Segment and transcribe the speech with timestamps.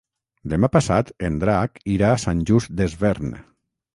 [0.53, 3.37] Demà passat en Drac irà a Sant Just Desvern.